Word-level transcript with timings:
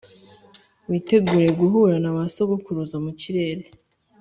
witegure 0.89 1.47
guhura 1.59 1.95
na 2.03 2.11
ba 2.15 2.23
sogokuruza 2.33 2.97
mu 3.05 3.11
kirere: 3.19 3.65